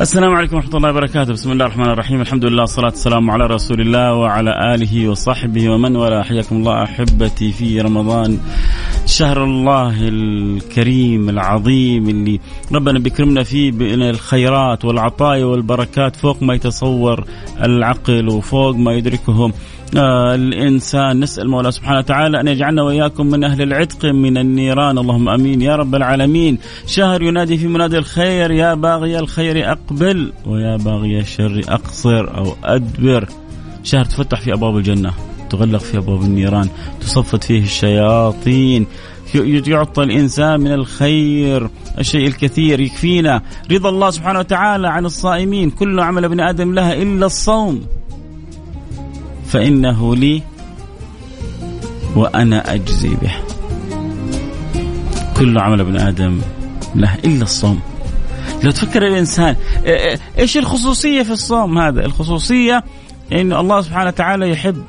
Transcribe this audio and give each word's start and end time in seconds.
السلام 0.00 0.34
عليكم 0.34 0.56
ورحمة 0.56 0.76
الله 0.76 0.90
وبركاته، 0.90 1.32
بسم 1.32 1.52
الله 1.52 1.64
الرحمن 1.64 1.90
الرحيم، 1.90 2.20
الحمد 2.20 2.44
لله 2.44 2.60
والصلاة 2.60 2.90
والسلام 2.90 3.30
على 3.30 3.46
رسول 3.46 3.80
الله 3.80 4.14
وعلى 4.14 4.74
آله 4.74 5.08
وصحبه 5.08 5.70
ومن 5.70 5.96
والاه، 5.96 6.22
حياكم 6.22 6.56
الله 6.56 6.82
أحبتي 6.82 7.52
في 7.52 7.80
رمضان. 7.80 8.38
شهر 9.10 9.44
الله 9.44 10.08
الكريم 10.08 11.28
العظيم 11.28 12.08
اللي 12.08 12.40
ربنا 12.72 12.98
بيكرمنا 12.98 13.42
فيه 13.42 13.72
بالخيرات 13.72 14.84
والعطايا 14.84 15.44
والبركات 15.44 16.16
فوق 16.16 16.42
ما 16.42 16.54
يتصور 16.54 17.24
العقل 17.62 18.28
وفوق 18.28 18.76
ما 18.76 18.92
يدركه 18.92 19.52
آه 19.96 20.34
الإنسان 20.34 21.20
نسأل 21.20 21.44
المولى 21.44 21.72
سبحانه 21.72 21.98
وتعالى 21.98 22.40
أن 22.40 22.48
يجعلنا 22.48 22.82
وإياكم 22.82 23.26
من 23.26 23.44
أهل 23.44 23.62
العتق 23.62 24.04
من 24.04 24.38
النيران. 24.38 24.98
اللهم 24.98 25.28
آمين. 25.28 25.62
يا 25.62 25.76
رب 25.76 25.94
العالمين. 25.94 26.58
شهر 26.86 27.22
ينادي 27.22 27.58
في 27.58 27.66
منادي 27.66 27.98
الخير 27.98 28.50
يا 28.50 28.74
باغي 28.74 29.18
الخير 29.18 29.72
أقبل 29.72 30.32
ويا 30.46 30.76
باغي 30.76 31.20
الشر 31.20 31.60
أقصر 31.68 32.36
أو 32.38 32.54
أدبر. 32.64 33.28
شهر 33.82 34.04
تفتح 34.04 34.40
في 34.40 34.52
أبواب 34.52 34.76
الجنة. 34.76 35.12
تغلق 35.50 35.80
في 35.80 35.98
ابواب 35.98 36.22
النيران 36.22 36.68
تصفد 37.00 37.44
فيه 37.44 37.62
الشياطين. 37.62 38.86
يعطى 39.66 40.02
الإنسان 40.02 40.60
من 40.60 40.72
الخير 40.72 41.70
الشيء 41.98 42.26
الكثير 42.26 42.80
يكفينا. 42.80 43.42
رضا 43.70 43.88
الله 43.88 44.10
سبحانه 44.10 44.38
وتعالى 44.38 44.88
عن 44.88 45.06
الصائمين. 45.06 45.70
كل 45.70 46.00
عمل 46.00 46.24
ابن 46.24 46.40
آدم 46.40 46.74
لها 46.74 46.94
إلا 46.94 47.26
الصوم. 47.26 47.82
فإنه 49.46 50.16
لي 50.16 50.42
وأنا 52.16 52.74
أجزي 52.74 53.08
به. 53.08 53.34
كل 55.36 55.58
عمل 55.58 55.80
ابن 55.80 55.96
آدم 55.96 56.40
له 56.94 57.14
إلا 57.14 57.42
الصوم. 57.42 57.80
لو 58.62 58.70
تفكر 58.70 59.06
الإنسان 59.06 59.56
إيش 60.38 60.56
الخصوصية 60.56 61.22
في 61.22 61.30
الصوم 61.30 61.78
هذا؟ 61.78 62.04
الخصوصية 62.04 62.84
أن 63.32 63.52
الله 63.52 63.80
سبحانه 63.80 64.08
وتعالى 64.08 64.50
يحب 64.50 64.84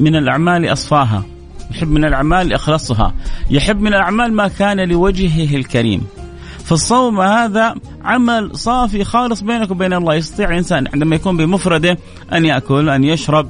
من 0.00 0.16
الأعمال 0.16 0.72
أصفاها 0.72 1.22
يحب 1.70 1.88
من 1.88 2.04
الأعمال 2.04 2.52
أخلصها 2.52 3.14
يحب 3.50 3.80
من 3.80 3.94
الأعمال 3.94 4.32
ما 4.32 4.48
كان 4.48 4.88
لوجهه 4.88 5.56
الكريم. 5.56 6.02
فالصوم 6.64 7.20
هذا 7.20 7.74
عمل 8.04 8.56
صافي 8.56 9.04
خالص 9.04 9.40
بينك 9.40 9.70
وبين 9.70 9.92
الله 9.92 10.14
يستطيع 10.14 10.50
الإنسان 10.50 10.88
عندما 10.94 11.16
يكون 11.16 11.36
بمفرده 11.36 11.98
أن 12.32 12.44
يأكل 12.44 12.88
أن 12.88 13.04
يشرب 13.04 13.48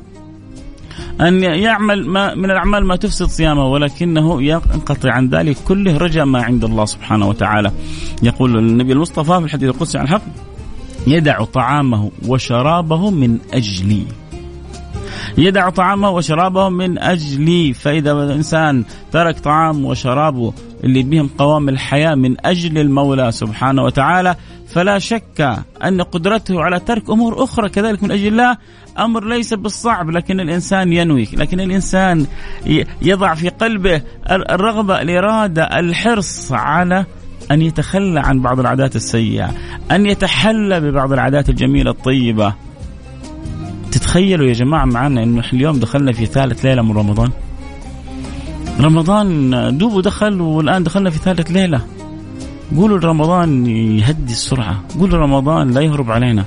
أن 1.21 1.43
يعمل 1.43 2.09
ما 2.09 2.35
من 2.35 2.45
الأعمال 2.45 2.85
ما 2.85 2.97
تفسد 2.97 3.27
صيامه 3.27 3.67
ولكنه 3.67 4.43
ينقطع 4.43 5.13
عن 5.13 5.29
ذلك 5.29 5.57
كله 5.69 5.97
رجاء 5.97 6.25
ما 6.25 6.43
عند 6.43 6.65
الله 6.65 6.85
سبحانه 6.85 7.29
وتعالى. 7.29 7.73
يقول 8.23 8.59
النبي 8.59 8.93
المصطفى 8.93 9.39
في 9.39 9.45
الحديث 9.45 9.71
القدسي 9.71 9.99
عن 9.99 10.05
الحق 10.05 10.23
يدع 11.07 11.45
طعامه 11.45 12.11
وشرابه 12.29 13.11
من 13.11 13.39
أجلي. 13.53 14.03
يدع 15.39 15.71
طعامه 15.71 16.11
وشرابه 16.11 16.69
من 16.69 16.99
أجلي. 16.99 17.73
فإذا 17.73 18.13
الإنسان 18.13 18.85
ترك 19.13 19.39
طعام 19.39 19.85
وشرابه 19.85 20.53
اللي 20.85 21.03
بهم 21.03 21.31
قوام 21.39 21.69
الحياة 21.69 22.15
من 22.15 22.47
أجل 22.47 22.79
المولى 22.79 23.33
سبحانه 23.33 23.83
وتعالى 23.83 24.37
فلا 24.69 24.99
شك 24.99 25.57
أن 25.85 26.03
قدرته 26.03 26.63
على 26.63 26.81
ترك 26.81 27.11
أمور 27.11 27.45
أخرى 27.45 27.69
كذلك 27.69 28.03
من 28.03 28.11
أجل 28.11 28.27
الله 28.27 28.57
أمر 28.99 29.25
ليس 29.29 29.55
بالصعب 29.55 30.11
لكن 30.11 30.41
الإنسان 30.41 30.93
ينوي 30.93 31.29
لكن 31.33 31.61
الإنسان 31.61 32.27
يضع 33.03 33.35
في 33.35 33.49
قلبه 33.49 34.03
الرغبة 34.31 35.01
الإرادة 35.01 35.79
الحرص 35.79 36.53
على 36.53 37.05
أن 37.51 37.63
يتخلى 37.63 38.21
عن 38.21 38.41
بعض 38.41 38.61
العادات 38.61 38.97
السيئة 38.97 39.51
أن 39.91 40.07
يتحلى 40.07 40.81
ببعض 40.81 41.13
العادات 41.13 41.49
الجميلة 41.49 41.91
الطيبة. 41.91 42.55
تتخيلوا 43.93 44.47
يا 44.47 44.53
جماعة 44.53 44.85
معنا 44.85 45.23
أنه 45.23 45.43
اليوم 45.53 45.79
دخلنا 45.79 46.13
في 46.13 46.27
ثالث 46.27 46.65
ليلة 46.65 46.83
من 46.83 46.97
رمضان؟ 46.97 47.31
رمضان 48.81 49.51
دوبه 49.79 50.03
دخل 50.03 50.41
والآن 50.41 50.83
دخلنا 50.83 51.11
في 51.11 51.19
ثالث 51.19 51.51
ليلة. 51.51 51.81
قولوا 52.77 52.99
رمضان 52.99 53.67
يهدي 53.67 54.33
السرعة. 54.33 54.83
قولوا 55.01 55.19
رمضان 55.19 55.71
لا 55.71 55.81
يهرب 55.81 56.11
علينا. 56.11 56.45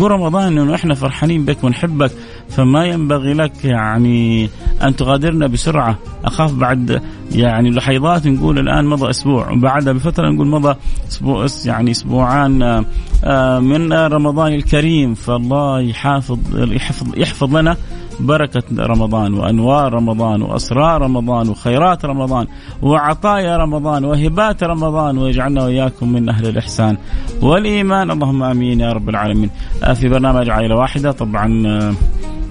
قول 0.00 0.10
رمضان 0.10 0.58
إنه 0.58 0.74
إحنا 0.74 0.94
فرحانين 0.94 1.44
بك 1.44 1.64
ونحبك 1.64 2.12
فما 2.48 2.84
ينبغي 2.84 3.32
لك 3.32 3.64
يعني 3.64 4.50
أن 4.82 4.96
تغادرنا 4.96 5.46
بسرعة. 5.46 5.98
أخاف 6.24 6.52
بعد 6.52 7.02
يعني 7.32 7.70
لحظات 7.70 8.26
نقول 8.26 8.58
الآن 8.58 8.86
مضى 8.86 9.10
أسبوع 9.10 9.50
وبعدها 9.50 9.92
بفترة 9.92 10.28
نقول 10.30 10.46
مضى 10.46 10.74
أسبوع 11.08 11.46
يعني 11.64 11.90
أسبوعان 11.90 12.84
آه، 13.24 13.58
من 13.60 13.92
رمضان 13.92 14.52
الكريم. 14.52 15.14
فالله 15.14 15.80
يحافظ 15.80 16.38
يحفظ 16.54 17.18
يحفظ 17.18 17.56
لنا 17.56 17.76
بركة 18.20 18.62
رمضان 18.78 19.34
وأنوار 19.34 19.92
رمضان 19.92 20.42
وأسرار 20.42 21.02
رمضان 21.02 21.48
وخيرات 21.48 22.04
رمضان 22.04 22.46
وعطايا 22.82 23.56
رمضان 23.56 24.04
وهبات 24.04 24.64
رمضان 24.64 25.18
ويجعلنا 25.18 25.64
وإياكم 25.64 26.12
من 26.12 26.28
أهل 26.28 26.46
الإحسان 26.46 26.96
والإيمان. 27.42 28.10
اللهم 28.10 28.42
آمين 28.42 28.80
يا 28.80 28.92
رب 28.92 29.08
العالمين. 29.08 29.50
آه، 29.82 29.92
في 29.92 30.08
برنامج 30.08 30.50
عائلة 30.50 30.76
واحدة 30.76 31.12
طبعا 31.12 31.66
آه، 31.66 31.94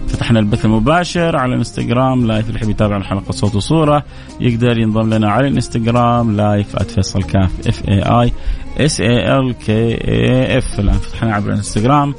فتحنا 0.07 0.39
البث 0.39 0.65
المباشر 0.65 1.35
على 1.37 1.53
الانستغرام 1.53 2.27
live 2.27 2.47
اللي 2.47 2.59
يحب 2.59 2.69
يتابع 2.69 2.97
الحلقة 2.97 3.31
صوت 3.31 3.55
وصورة 3.55 4.03
يقدر 4.39 4.77
ينضم 4.77 5.13
لنا 5.13 5.31
على 5.31 5.47
الانستغرام 5.47 6.35
live 6.37 6.83
@فيصل 6.83 7.23
كاف 7.23 7.67
F 7.67 7.89
A 7.89 8.01
I 8.01 8.31
S 8.77 9.01
A 9.01 9.39
L 9.39 9.53
K 9.53 10.07
A 10.07 10.57
F 10.57 10.79
الآن 10.79 10.97
فتحنا 10.97 11.35
عبر 11.35 11.49
الانستغرام 11.49 12.13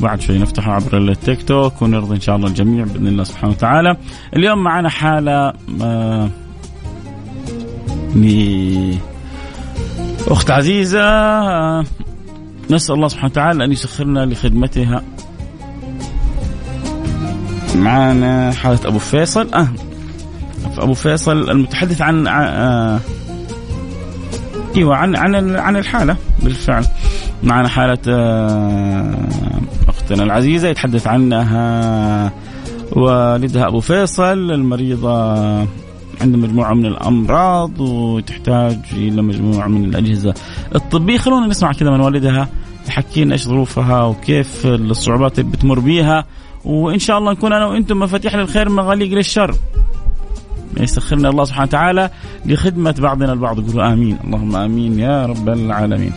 بعد 0.00 0.20
شوي 0.20 0.38
نفتحه 0.38 0.72
عبر 0.72 0.98
التيك 0.98 1.42
توك 1.42 1.82
ونرضي 1.82 2.14
إن 2.14 2.20
شاء 2.20 2.36
الله 2.36 2.48
الجميع 2.48 2.84
بإذن 2.84 3.06
الله 3.06 3.24
سبحانه 3.24 3.52
وتعالى. 3.52 3.96
اليوم 4.36 4.58
معنا 4.58 4.88
حالة 4.88 5.52
آه 5.82 6.28
أخت 10.28 10.50
عزيزة 10.50 11.00
آه 11.02 11.84
نسأل 12.70 12.94
الله 12.94 13.08
سبحانه 13.08 13.30
وتعالى 13.30 13.64
أن 13.64 13.72
يسخرنا 13.72 14.26
لخدمتها. 14.26 15.02
معنا 17.74 18.52
حاله 18.52 18.80
أبو 18.84 18.98
فيصل. 18.98 19.54
آه. 19.54 19.68
أبو 20.78 20.94
فيصل 20.94 21.50
المتحدث 21.50 22.00
عن 22.00 22.26
آه 22.26 23.00
إيوه 24.76 24.96
عن 24.96 25.16
عن 25.16 25.56
عن 25.56 25.76
الحالة 25.76 26.16
بالفعل. 26.42 26.84
معنا 27.42 27.68
حاله 27.68 27.98
آه 28.08 29.14
أختنا 29.88 30.22
العزيزة 30.22 30.68
يتحدث 30.68 31.06
عنها 31.06 32.32
والدها 32.92 33.66
أبو 33.68 33.80
فيصل 33.80 34.50
المريضة 34.50 35.34
عندها 36.20 36.40
مجموعة 36.40 36.74
من 36.74 36.86
الأمراض 36.86 37.80
وتحتاج 37.80 38.78
إلى 38.92 39.22
مجموعة 39.22 39.66
من 39.66 39.84
الأجهزة 39.84 40.34
الطبية. 40.74 41.18
خلونا 41.18 41.46
نسمع 41.46 41.72
كذا 41.72 41.90
من 41.90 42.00
والدها 42.00 42.48
تحكينا 42.86 43.32
إيش 43.32 43.44
ظروفها 43.44 44.02
وكيف 44.04 44.66
الصعوبات 44.66 45.38
اللي 45.38 45.50
بتمر 45.50 45.80
بيها. 45.80 46.24
وإن 46.64 46.98
شاء 46.98 47.18
الله 47.18 47.32
نكون 47.32 47.52
أنا 47.52 47.66
وأنتم 47.66 47.98
مفاتيح 47.98 48.34
للخير 48.34 48.68
مغاليق 48.68 49.08
للشر. 49.08 49.54
يسخرنا 50.80 51.28
الله 51.28 51.44
سبحانه 51.44 51.68
وتعالى 51.68 52.10
لخدمة 52.46 52.94
بعضنا 52.98 53.32
البعض. 53.32 53.70
قولوا 53.70 53.92
آمين. 53.92 54.18
اللهم 54.24 54.56
آمين 54.56 54.98
يا 54.98 55.26
رب 55.26 55.48
العالمين. 55.48 56.12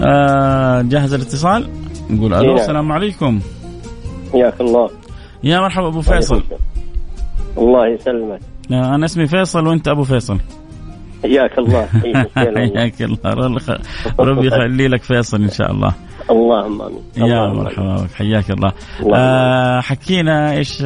آه 0.00 0.82
جاهز 0.82 1.14
الاتصال؟ 1.14 1.68
نقول 2.10 2.34
ألو 2.34 2.54
إيه. 2.54 2.60
السلام 2.60 2.92
عليكم. 2.92 3.40
حياك 4.32 4.60
الله. 4.60 4.90
يا 5.44 5.60
مرحبا 5.60 5.88
أبو 5.88 6.00
فيصل. 6.00 6.42
الله 7.58 7.86
يسلمك. 7.86 8.40
أنا 8.70 9.04
اسمي 9.04 9.26
فيصل 9.26 9.66
وأنت 9.66 9.88
أبو 9.88 10.04
فيصل. 10.04 10.38
حياك 11.22 11.58
الله 11.58 11.86
حياك 12.36 13.02
الله. 13.08 13.34
ربي 14.20 14.46
يخلي 14.48 14.88
لك 14.88 15.02
فيصل 15.02 15.42
إن 15.42 15.50
شاء 15.50 15.70
الله. 15.70 15.94
اللهم 16.30 16.82
آمين. 16.82 17.02
يا 17.16 17.46
مرحبا 17.52 17.96
بك 17.96 18.10
حياك 18.14 18.50
الله, 18.50 18.72
الله 19.00 19.16
آه 19.18 19.80
حكينا 19.80 20.52
إيش 20.52 20.82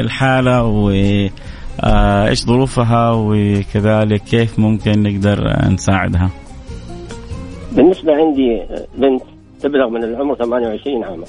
الحالة 0.00 0.64
و 0.64 0.90
آه 0.90 2.28
إيش 2.28 2.44
ظروفها 2.44 3.10
وكذلك 3.12 4.22
كيف 4.22 4.58
ممكن 4.58 5.02
نقدر 5.02 5.38
نساعدها. 5.70 6.30
بالنسبة 7.72 8.12
عندي 8.12 8.62
بنت 8.98 9.22
تبلغ 9.62 9.88
من 9.90 10.04
العمر 10.04 10.34
28 10.34 11.04
عاما. 11.04 11.24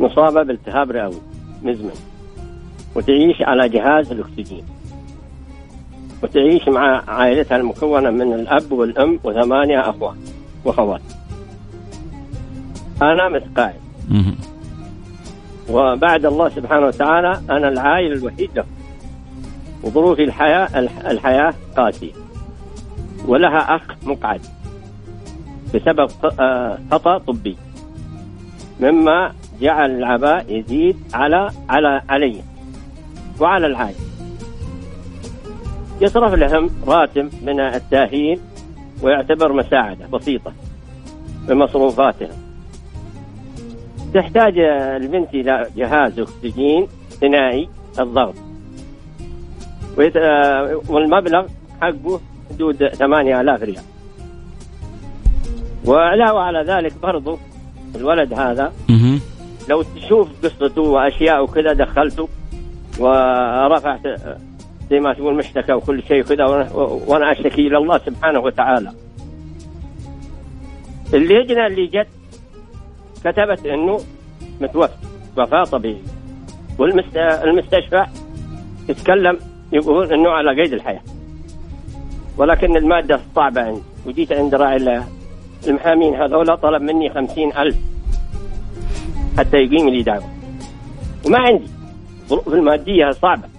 مصابة 0.00 0.42
بالتهاب 0.42 0.90
رئوي 0.90 1.20
مزمن 1.62 1.90
وتعيش 2.96 3.36
على 3.42 3.68
جهاز 3.68 4.12
الأكسجين. 4.12 4.62
وتعيش 6.24 6.68
مع 6.68 7.02
عائلتها 7.08 7.56
المكونة 7.56 8.10
من 8.10 8.32
الأب 8.32 8.72
والأم 8.72 9.18
وثمانية 9.24 9.80
أخوات 9.90 10.16
وأخوات. 10.64 11.00
أنا 13.02 13.28
متقاعد 13.28 13.80
وبعد 15.70 16.26
الله 16.26 16.48
سبحانه 16.48 16.86
وتعالى 16.86 17.40
أنا 17.50 17.68
العائل 17.68 18.12
الوحيد 18.12 18.50
له. 18.56 18.64
وظروف 19.82 20.20
الحياة 20.20 20.78
الحياة 21.10 21.54
قاسية. 21.76 22.12
ولها 23.26 23.76
أخ 23.76 23.82
مقعد. 24.02 24.40
بسبب 25.74 26.10
آه، 26.40 26.78
خطأ 26.90 27.18
طبي. 27.18 27.56
مما 28.80 29.32
جعل 29.60 29.90
العباء 29.90 30.46
يزيد 30.48 30.96
على 31.14 31.50
على 31.68 32.02
علي. 32.08 32.42
وعلى 33.40 33.66
العائلة 33.66 34.13
يصرف 36.04 36.34
لهم 36.34 36.70
راتب 36.86 37.30
من 37.42 37.60
التأهيل 37.60 38.40
ويعتبر 39.02 39.52
مساعدة 39.52 40.06
بسيطة 40.06 40.52
بمصروفاتهم. 41.48 42.36
تحتاج 44.14 44.58
البنت 45.02 45.34
إلى 45.34 45.66
جهاز 45.76 46.18
أكسجين 46.18 46.86
ثنائي 47.20 47.68
الضغط. 48.00 48.34
والمبلغ 50.88 51.46
حقه 51.80 52.20
حدود 52.50 52.88
8000 52.88 53.62
ريال. 53.62 53.82
وعلاوة 55.86 56.40
على 56.40 56.64
ذلك 56.72 56.92
برضو 57.02 57.38
الولد 57.96 58.32
هذا 58.32 58.72
لو 59.68 59.82
تشوف 59.82 60.28
قصته 60.44 60.82
واشياء 60.82 61.44
وكذا 61.44 61.72
دخلته 61.72 62.28
ورفعت 62.98 64.00
زي 64.90 65.00
ما 65.00 65.12
تقول 65.12 65.34
مشتكى 65.34 65.72
وكل 65.72 66.02
شيء 66.02 66.20
وكذا 66.20 66.44
وأنا 67.06 67.32
أشتكي 67.32 67.66
إلى 67.66 67.78
الله 67.78 67.98
سبحانه 67.98 68.40
وتعالى. 68.40 68.92
اللجنة 71.14 71.66
اللي 71.66 71.86
جت 71.86 72.08
كتبت 73.24 73.66
إنه 73.66 74.00
متوفى 74.60 74.94
وفاة 75.38 75.64
طبيعي 75.64 76.02
والمستشفى 76.78 78.06
يتكلم 78.88 79.38
يقول 79.72 80.12
إنه 80.12 80.30
على 80.30 80.62
قيد 80.62 80.72
الحياة. 80.72 81.02
ولكن 82.38 82.76
المادة 82.76 83.20
صعبة 83.36 83.60
عندي 83.60 83.82
وجيت 84.06 84.32
عند 84.32 84.54
راعي 84.54 85.02
المحامين 85.66 86.14
هذول 86.14 86.56
طلب 86.56 86.82
مني 86.82 87.10
خمسين 87.10 87.56
ألف 87.56 87.76
حتى 89.38 89.56
يقيم 89.56 89.88
لي 89.88 90.02
دعوة 90.02 90.24
وما 91.26 91.38
عندي 91.38 91.66
ظروف 92.28 92.48
المادية 92.48 93.10
صعبة 93.10 93.53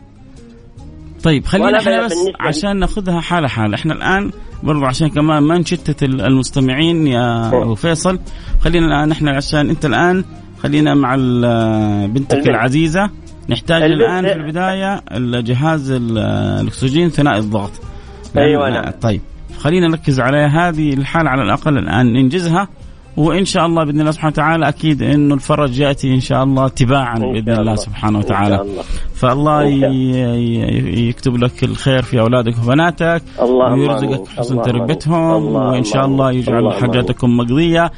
طيب 1.25 1.45
خلينا 1.45 1.80
إحنا 1.80 2.06
بس 2.06 2.13
عشان 2.39 2.77
ناخذها 2.77 3.22
حالة 3.22 3.48
حالة. 3.48 3.75
إحنا 3.75 3.94
الآن 3.94 4.31
برضو 4.63 4.86
عشان 4.86 5.10
كمان 5.10 5.44
ما 5.44 5.57
نشتت 5.57 6.04
المستمعين 6.04 7.07
يا 7.07 7.48
أبو 7.48 7.75
فيصل 7.75 8.19
خلينا 8.60 8.86
الان 8.86 9.12
إحنا 9.12 9.31
عشان 9.31 9.69
أنت 9.69 9.86
الآن 9.86 10.24
خلينا 10.63 10.94
مع 10.94 11.16
بنتك 11.16 12.33
البنت. 12.33 12.48
العزيزة. 12.48 13.10
نحتاج 13.50 13.83
الآن 13.83 14.24
في 14.25 14.33
البداية 14.33 15.01
الجهاز 15.12 15.92
الأكسجين 15.92 17.10
ثنائي 17.10 17.39
الضغط. 17.39 17.72
أيوه 18.38 18.69
نعم. 18.69 18.92
طيب 19.01 19.22
خلينا 19.57 19.88
نركز 19.88 20.19
على 20.19 20.38
هذه 20.38 20.94
الحالة 20.94 21.30
على 21.30 21.42
الأقل 21.42 21.77
الآن 21.77 22.13
ننجزها. 22.13 22.68
وإن 23.18 23.46
شاء 23.46 23.66
الله 23.66 23.84
بإذن 23.84 24.00
الله 24.00 24.12
سبحانه 24.12 24.32
وتعالى 24.34 24.68
أكيد 24.68 25.04
إنه 25.04 25.36
الفرج 25.36 25.80
يأتي 25.80 26.14
إن 26.14 26.20
شاء 26.20 26.44
الله 26.44 26.68
تباعا 26.68 27.20
بإذن 27.20 27.50
الله, 27.50 27.60
الله. 27.60 27.76
سبحانه 27.76 28.20
وتعالى. 28.20 28.62
الله. 28.62 28.84
فالله 29.16 29.64
يكتب 31.10 31.38
لك 31.38 31.64
الخير 31.64 32.02
في 32.02 32.20
أولادك 32.20 32.56
وبناتك 32.64 33.22
ويرزقك 33.42 34.28
حسن 34.28 34.62
تربيتهم 34.62 35.46
وإن 35.46 35.84
شاء 35.84 36.06
الله 36.06 36.32
يجعل 36.32 36.74
حاجاتكم 36.74 37.38
مقضية 37.38 37.92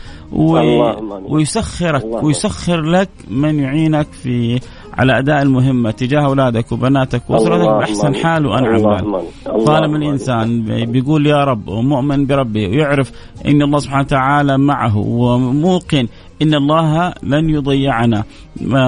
ويسخرك 1.28 2.24
ويسخر 2.24 2.82
لك 2.82 3.10
من 3.32 3.60
يعينك 3.60 4.08
في 4.24 4.60
على 4.98 5.20
أداء 5.20 5.42
المهمة 5.42 5.92
تجاه 5.92 6.26
أولادك 6.26 6.72
وبناتك 6.72 7.30
وأسرتك 7.30 7.70
بأحسن 7.70 8.16
حال 8.16 8.46
وأنعم 8.46 8.82
بال. 8.82 9.24
طالما 9.66 9.98
الإنسان 9.98 10.64
بيقول 10.86 11.28
يا 11.28 11.44
رب 11.44 11.68
ومؤمن 11.68 12.26
بربه 12.26 12.68
ويعرف 12.68 13.12
إن 13.46 13.62
الله 13.62 13.80
سبحانه 13.80 14.02
وتعالى 14.02 14.58
معه 14.58 14.98
وموقن 14.98 16.08
إن 16.42 16.54
الله 16.54 17.14
لن 17.24 17.50
يضيعنا. 17.50 18.24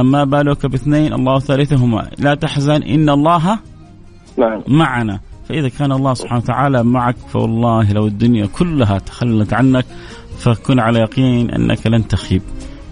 ما 0.03 0.23
بالك 0.23 0.65
باثنين 0.65 1.13
الله 1.13 1.39
ثالثهما. 1.39 2.09
لا 2.19 2.35
تحزن 2.35 2.83
إن 2.83 3.09
الله 3.09 3.59
معنا, 4.37 4.63
معنا. 4.67 5.19
فإذا 5.49 5.69
كان 5.69 5.91
الله 5.91 6.13
سبحانه 6.13 6.41
وتعالى 6.41 6.83
معك 6.83 7.17
فوالله 7.17 7.93
لو 7.93 8.07
الدنيا 8.07 8.45
كلها 8.45 8.97
تخلت 8.99 9.53
عنك 9.53 9.85
فكن 10.37 10.79
على 10.79 10.99
يقين 10.99 11.51
أنك 11.51 11.87
لن 11.87 12.07
تخيب. 12.07 12.41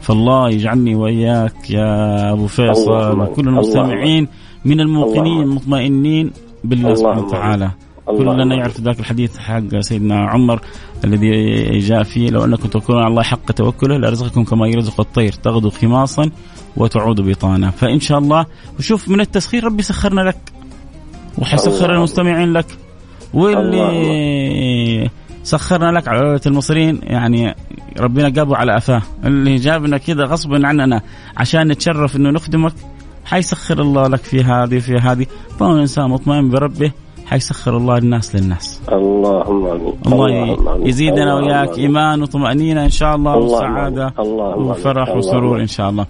فالله 0.07 0.49
يجعلني 0.49 0.95
وإياك 0.95 1.71
يا 1.71 2.31
أبو 2.33 2.47
فيصل. 2.47 3.19
وكل 3.19 3.47
المستمعين 3.47 4.27
من 4.65 4.79
الموقنين 4.79 5.41
المطمئنين 5.41 6.31
بالله 6.63 6.95
سبحانه 6.95 7.21
وتعالى. 7.21 7.71
كلنا 8.05 8.55
يعرف 8.55 8.81
ذاك 8.81 8.99
الحديث 8.99 9.37
حق 9.37 9.79
سيدنا 9.79 10.29
عمر 10.29 10.61
الذي 11.03 11.79
جاء 11.79 12.03
فيه. 12.03 12.29
لو 12.29 12.45
أنكم 12.45 12.69
توكلون 12.69 12.99
على 12.99 13.07
الله 13.07 13.23
حق 13.23 13.51
توكله 13.51 13.97
لأرزقكم 13.97 14.43
كما 14.43 14.67
يرزق 14.67 14.99
الطير. 14.99 15.31
تغدو 15.31 15.69
خماصا 15.69 16.29
وتعود 16.77 17.21
بطانا 17.21 17.71
فإن 17.71 17.99
شاء 17.99 18.17
الله 18.17 18.45
وشوف 18.79 19.09
من 19.09 19.21
التسخير 19.21 19.63
ربي 19.63 19.83
سخرنا 19.83 20.21
لك. 20.21 20.39
وحيسخر 21.37 21.93
المستمعين 21.95 22.53
لك. 22.53 22.65
واللي 23.33 25.09
سخرنا 25.47 25.91
لك 25.91 26.07
على 26.07 26.19
عودة 26.19 26.41
المصريين 26.45 26.99
يعني 27.03 27.55
ربنا 27.99 28.29
جابه 28.29 28.55
على 28.55 28.77
أفاه 28.77 29.01
اللي 29.25 29.55
جابنا 29.55 29.97
كذا 29.97 30.23
غصبا 30.23 30.67
عننا 30.67 31.01
عشان 31.37 31.67
نتشرف 31.67 32.15
إنه 32.15 32.29
نخدمك 32.29 32.73
حيسخر 33.25 33.81
الله 33.81 34.07
لك 34.07 34.19
في 34.19 34.43
هذه 34.43 34.79
في 34.79 34.95
هذه. 34.95 35.25
طالما 35.59 35.75
الانسان 35.75 36.09
مطمئن 36.09 36.49
بربه. 36.49 36.91
حيسخر 37.27 37.77
الله 37.77 37.97
الناس 37.97 38.35
للناس. 38.35 38.81
اللهم 38.91 39.65
آمين. 39.67 40.53
الله 40.53 40.87
يزيدنا 40.87 41.35
وياك 41.35 41.77
إيمان 41.77 42.21
وطمأنينة 42.21 42.85
إن 42.85 42.89
شاء 42.89 43.15
الله 43.15 43.37
وسعادة 43.37 44.13
وفرح 44.57 45.15
وسرور 45.15 45.61
إن 45.61 45.67
شاء 45.67 45.89
الله. 45.89 46.05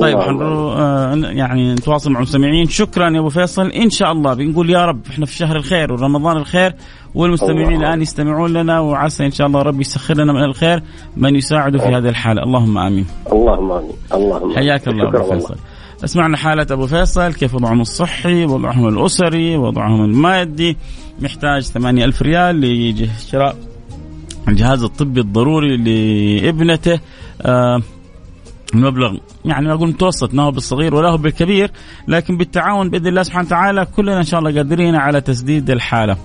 طيب 0.00 0.18
حنرو 0.20 0.72
آه 0.72 1.14
يعني 1.14 1.72
نتواصل 1.72 2.10
مع 2.10 2.18
المستمعين. 2.18 2.68
شكرا 2.68 3.10
يا 3.10 3.18
أبو 3.18 3.28
فيصل. 3.28 3.66
إن 3.66 3.90
شاء 3.90 4.12
الله 4.12 4.34
بنقول 4.34 4.70
يا 4.70 4.84
رب 4.84 5.00
إحنا 5.10 5.26
في 5.26 5.36
شهر 5.36 5.56
الخير 5.56 5.92
ورمضان 5.92 6.36
الخير 6.36 6.74
والمستمعين 7.14 7.82
الآن 7.82 8.02
يستمعون 8.02 8.52
لنا 8.52 8.80
وعسى 8.80 9.26
إن 9.26 9.30
شاء 9.30 9.46
الله 9.46 9.62
ربي 9.62 9.80
يسخر 9.80 10.14
لنا 10.14 10.32
من 10.32 10.44
الخير 10.44 10.82
من 11.16 11.36
يساعد 11.36 11.76
في 11.76 11.88
هذه 11.88 12.08
الحالة. 12.08 12.42
اللهم 12.42 12.78
آمين. 12.78 13.06
اللهم 13.32 13.72
آمين. 13.72 13.92
اللهم 14.14 14.54
حياك 14.54 14.88
الله 14.88 15.08
أبو 15.08 15.22
فيصل. 15.22 15.56
اسمعنا 16.04 16.36
حالة 16.36 16.66
أبو 16.70 16.86
فيصل 16.86 17.32
كيف 17.32 17.54
وضعهم 17.54 17.80
الصحي 17.80 18.44
وضعهم 18.44 18.88
الأسري 18.88 19.56
وضعهم 19.56 20.04
المادي 20.04 20.76
محتاج 21.20 21.62
ثمانية 21.62 22.04
ألف 22.04 22.22
ريال 22.22 22.60
لشراء 22.60 23.56
الجهاز 24.48 24.82
الطبي 24.82 25.20
الضروري 25.20 25.76
لابنته 25.76 27.00
آه 27.42 27.82
المبلغ 28.74 29.16
يعني 29.44 29.72
أقول 29.72 29.88
متوسط 29.88 30.34
ما 30.34 30.42
هو 30.42 30.50
بالصغير 30.50 30.94
ولا 30.94 31.08
هو 31.08 31.16
بالكبير 31.16 31.70
لكن 32.08 32.36
بالتعاون 32.36 32.90
بإذن 32.90 33.06
الله 33.06 33.22
سبحانه 33.22 33.46
وتعالى 33.46 33.86
كلنا 33.96 34.18
إن 34.18 34.22
شاء 34.22 34.40
الله 34.40 34.54
قادرين 34.54 34.94
على 34.94 35.20
تسديد 35.20 35.70
الحالة. 35.70 36.16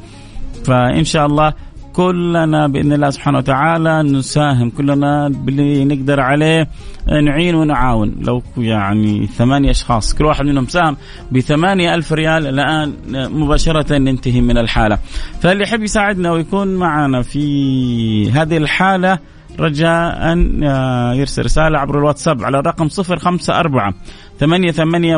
فإن 0.65 1.03
شاء 1.03 1.25
الله 1.25 1.53
كلنا 1.95 2.67
بإذن 2.67 2.93
الله 2.93 3.09
سبحانه 3.09 3.37
وتعالى 3.37 4.03
نساهم 4.03 4.69
كلنا 4.69 5.29
باللي 5.29 5.85
نقدر 5.85 6.19
عليه 6.19 6.67
نعين 7.07 7.55
ونعاون. 7.55 8.15
لو 8.21 8.43
يعني 8.57 9.27
ثمانية 9.27 9.71
أشخاص 9.71 10.13
كل 10.13 10.25
واحد 10.25 10.45
منهم 10.45 10.67
ساهم 10.67 10.97
بثمانية 11.31 11.95
ألف 11.95 12.13
ريال 12.13 12.47
الآن 12.47 12.93
مباشرة 13.31 13.97
ننتهي 13.97 14.41
من 14.41 14.57
الحالة. 14.57 14.97
فاللي 15.41 15.63
يحب 15.63 15.83
يساعدنا 15.83 16.31
ويكون 16.31 16.75
معنا 16.75 17.21
في 17.21 18.31
هذه 18.31 18.57
الحالة 18.57 19.19
رجاء 19.59 20.31
أن 20.31 20.63
آه، 20.63 21.13
يرسل 21.13 21.45
رسالة 21.45 21.79
عبر 21.79 21.99
الواتساب 21.99 22.43
على 22.43 22.59
الرقم 22.59 22.87
054 22.99 23.19
خمسة 23.19 23.53
11 23.53 23.93
ثمانية 24.39 24.71
ثمانية 24.71 25.17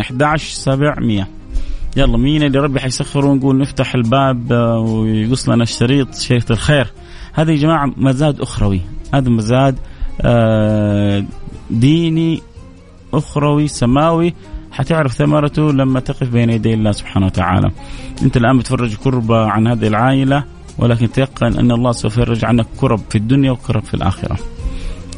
11 0.00 0.54
سبعمية. 0.54 1.28
يلا 1.96 2.18
مين 2.18 2.42
اللي 2.42 2.58
ربي 2.58 2.80
حيسخر 2.80 3.26
ونقول 3.26 3.58
نفتح 3.58 3.94
الباب 3.94 4.52
آه، 4.52 4.78
ويقص 4.78 5.48
لنا 5.48 5.62
الشريط 5.62 6.14
شريط 6.14 6.50
الخير. 6.50 6.86
هذا 7.32 7.52
يا 7.52 7.56
جماعة 7.56 7.92
مزاد 7.96 8.40
أخروي. 8.40 8.80
هذا 9.14 9.30
مزاد 9.30 9.78
آه، 10.20 11.24
ديني 11.70 12.42
أخروي 13.14 13.68
سماوي. 13.68 14.34
حتعرف 14.72 15.12
ثمرته 15.12 15.72
لما 15.72 16.00
تقف 16.00 16.28
بين 16.28 16.50
يدي 16.50 16.74
الله 16.74 16.92
سبحانه 16.92 17.26
وتعالى. 17.26 17.70
أنت 18.22 18.36
الآن 18.36 18.58
بتفرج 18.58 18.94
كربة 18.94 19.46
عن 19.46 19.66
هذه 19.66 19.86
العائلة 19.86 20.44
ولكن 20.78 21.12
تيقن 21.12 21.58
أن 21.58 21.70
الله 21.70 21.92
سوف 21.92 22.18
يفرج 22.18 22.44
عنك 22.44 22.66
كرب 22.80 23.00
في 23.10 23.18
الدنيا 23.18 23.50
وكرب 23.50 23.84
في 23.84 23.94
الآخرة. 23.94 24.38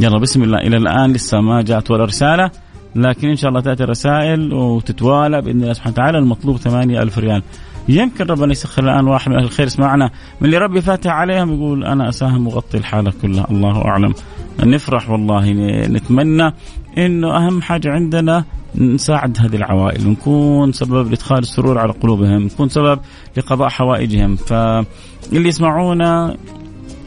يلا 0.01 0.19
بسم 0.19 0.43
الله. 0.43 0.59
إلى 0.59 0.77
الآن 0.77 1.13
لسه 1.13 1.41
ما 1.41 1.63
جاءت 1.63 1.91
ولا 1.91 2.05
رسالة. 2.05 2.51
لكن 2.97 3.29
إن 3.29 3.37
شاء 3.37 3.49
الله 3.49 3.61
تأتي 3.61 3.85
الرسائل 3.85 4.53
وتتوالى 4.53 5.43
بإذن 5.43 5.63
الله 5.63 5.73
سبحانه 5.73 5.93
وتعالى. 5.93 6.19
المطلوب 6.19 6.57
ثمانية 6.57 7.03
ألف 7.03 7.19
ريال. 7.19 7.43
يمكن 7.89 8.27
ربنا 8.27 8.53
يسخر 8.53 8.85
الآن 8.85 9.07
واحد 9.09 9.31
من 9.31 9.37
أهل 9.37 9.45
الخير 9.45 9.67
يسمعنا. 9.67 10.11
من 10.41 10.47
اللي 10.47 10.59
ربي 10.59 10.81
فاتح 10.81 11.11
عليهم 11.11 11.55
يقول 11.55 11.85
أنا 11.85 12.09
أساهم 12.09 12.47
واغطي 12.47 12.79
الحالة 12.79 13.13
كلها. 13.23 13.47
الله 13.51 13.85
أعلم. 13.85 14.15
نفرح 14.61 15.11
والله. 15.11 15.53
نتمنى 15.87 16.53
إنه 16.99 17.37
أهم 17.37 17.63
حاجة 17.63 17.91
عندنا 17.91 18.45
نساعد 18.75 19.37
هذه 19.41 19.57
العوائل. 19.57 20.07
ونكون 20.07 20.73
سبب 20.73 21.09
لإدخال 21.09 21.39
السرور 21.39 21.79
على 21.79 21.93
قلوبهم. 21.93 22.43
نكون 22.43 22.69
سبب 22.69 22.99
لقضاء 23.37 23.69
حوائجهم. 23.69 24.37
فاللي 24.37 25.49
يسمعونا 25.49 26.37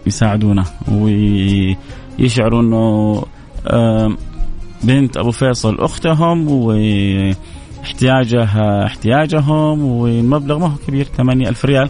يساعدونا 0.08 0.66
ويشعروا 0.92 2.62
إنه 2.62 3.24
بنت 4.84 5.18
أبو 5.18 5.32
فيصل 5.32 5.80
أختهم 5.80 6.48
واحتياجها 7.82 8.86
احتياجهم 8.86 9.84
والمبلغ 9.84 10.60
ما 10.60 10.68
هو 10.68 10.78
كبير 10.88 11.06
8000 11.06 11.66
ريال. 11.66 11.90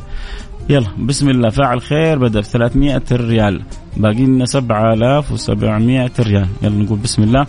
يلا 0.69 0.87
بسم 0.99 1.29
الله 1.29 1.49
فاعل 1.49 1.81
خير 1.81 2.19
بدأ 2.19 2.39
ب 2.39 2.43
300 2.43 3.01
ريال. 3.11 3.61
باقي 3.97 4.25
لنا 4.25 4.45
7700 4.45 6.11
ريال. 6.19 6.47
يلا 6.61 6.83
نقول 6.83 6.99
بسم 6.99 7.23
الله. 7.23 7.41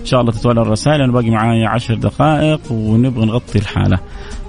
إن 0.00 0.06
شاء 0.06 0.20
الله 0.20 0.32
تتولى 0.32 0.60
الرسائل 0.60 1.02
أنا 1.02 1.12
باقي 1.12 1.30
معايا 1.30 1.68
10 1.68 1.94
دقائق 1.94 2.72
ونبغى 2.72 3.26
نغطي 3.26 3.58
الحالة. 3.58 3.98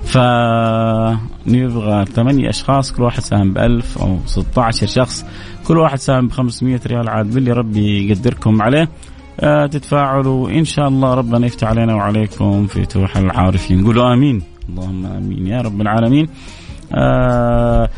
فنبغى 0.06 2.06
ثمانية 2.06 2.50
أشخاص 2.50 2.92
كل 2.92 3.04
واحد 3.04 3.20
ساهم 3.20 3.54
ب 3.54 3.58
1000 3.58 3.98
أو 3.98 4.18
16 4.26 4.88
شخص. 4.88 5.26
كل 5.68 5.78
واحد 5.78 5.98
ساهم 5.98 6.28
ب 6.28 6.32
500 6.32 6.80
ريال. 6.88 7.10
عاد 7.10 7.34
باللي 7.34 7.52
ربي 7.52 8.10
يقدركم 8.10 8.62
عليه. 8.62 8.90
تتفاعلوا. 9.72 10.50
إن 10.50 10.66
شاء 10.66 10.88
الله 10.88 11.14
ربنا 11.14 11.48
يفتح 11.48 11.68
علينا 11.68 11.96
وعليكم 11.96 12.68
في 12.68 12.84
فتوح 12.84 13.18
العارفين. 13.18 13.86
قولوا 13.86 14.14
آمين. 14.14 14.42
اللهم 14.70 15.06
آمين. 15.06 15.48
يا 15.48 15.62
رب 15.62 15.82
العالمين. 15.82 16.28
آه 16.94 17.90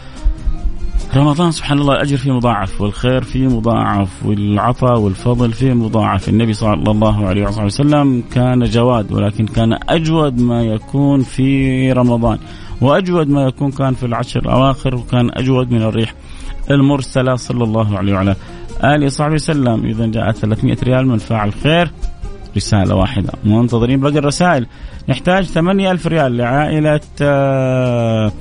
رمضان 1.16 1.52
سبحان 1.52 1.80
الله 1.80 1.94
الأجر 1.94 2.18
فيه 2.18 2.32
مضاعف 2.32 2.82
والخير 2.82 3.24
فيه 3.24 3.48
مضاعف 3.48 4.26
والعطاء 4.26 5.00
والفضل 5.00 5.54
فيه 5.54 5.74
مضاعف. 5.74 6.30
النبي 6.30 6.54
صلى 6.54 6.92
الله 6.92 7.28
عليه 7.28 7.48
وسلم 7.48 8.24
كان 8.32 8.64
جواد 8.64 9.12
ولكن 9.12 9.46
كان 9.46 9.78
أجود 9.90 10.42
ما 10.42 10.64
يكون 10.64 11.22
في 11.24 11.92
رمضان. 11.92 12.38
وأجود 12.82 13.30
ما 13.30 13.42
يكون 13.44 13.72
كان 13.72 13.94
في 13.94 14.06
العشر 14.06 14.40
الأواخر 14.40 14.96
وكان 14.96 15.30
أجود 15.34 15.72
من 15.72 15.82
الريح 15.82 16.14
المرسلة 16.72 17.36
صلى 17.36 17.64
الله 17.64 17.98
عليه 17.98 18.14
وعلى 18.14 18.36
وصحبه 19.06 19.34
وسلم. 19.34 19.86
إذا 19.86 20.06
جاءت 20.06 20.38
300 20.38 20.78
ريال 20.84 21.08
من 21.08 21.18
فاعل 21.18 21.54
خير 21.54 21.92
رسالة 22.58 22.96
واحدة. 22.96 23.34
منتظرين 23.44 24.00
باقي 24.00 24.18
الرسائل. 24.18 24.68
نحتاج 25.10 25.44
8000 25.46 26.08
ريال 26.08 26.38
لعائلة 26.38 27.02
آه 27.22 28.32